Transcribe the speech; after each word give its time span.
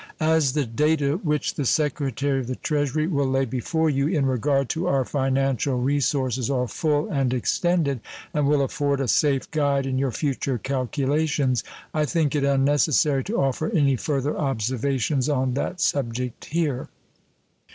As 0.19 0.53
the 0.53 0.65
data 0.65 1.19
which 1.21 1.53
the 1.53 1.63
Secretary 1.63 2.39
of 2.39 2.47
the 2.47 2.55
Treasury 2.55 3.05
will 3.05 3.27
lay 3.29 3.45
before 3.45 3.87
you 3.87 4.07
in 4.07 4.25
regard 4.25 4.67
to 4.69 4.87
our 4.87 5.05
financial 5.05 5.79
resources 5.79 6.49
are 6.49 6.67
full 6.67 7.07
and 7.11 7.31
extended, 7.35 7.99
and 8.33 8.47
will 8.47 8.63
afford 8.63 8.99
a 8.99 9.07
safe 9.07 9.51
guide 9.51 9.85
in 9.85 9.99
your 9.99 10.09
future 10.09 10.57
calculations, 10.57 11.63
I 11.93 12.05
think 12.05 12.33
it 12.33 12.43
unnecessary 12.43 13.23
to 13.25 13.39
offer 13.43 13.69
any 13.69 13.95
further 13.95 14.35
observations 14.35 15.29
on 15.29 15.53
that 15.53 15.79
subject 15.79 16.45
here. 16.45 16.89